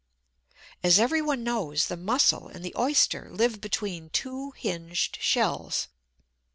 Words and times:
As 0.81 0.97
everyone 0.99 1.43
knows, 1.43 1.85
the 1.85 1.95
Mussel 1.95 2.47
and 2.47 2.65
the 2.65 2.73
Oyster 2.75 3.29
live 3.29 3.61
between 3.61 4.09
two 4.09 4.49
hinged 4.57 5.19
shells. 5.21 5.89